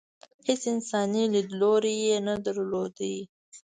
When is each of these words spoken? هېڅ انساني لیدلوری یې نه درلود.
هېڅ 0.47 0.61
انساني 0.73 1.23
لیدلوری 1.33 1.95
یې 2.07 2.17
نه 2.27 2.35
درلود. 2.45 2.95